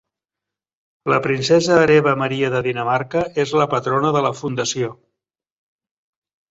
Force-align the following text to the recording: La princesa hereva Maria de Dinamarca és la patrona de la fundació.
La 1.13 1.19
princesa 1.25 1.77
hereva 1.81 2.15
Maria 2.23 2.49
de 2.55 2.63
Dinamarca 2.71 3.23
és 3.45 3.55
la 3.63 3.69
patrona 3.77 4.15
de 4.19 4.27
la 4.29 4.35
fundació. 4.43 4.93